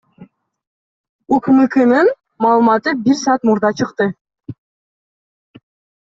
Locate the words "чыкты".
3.77-4.07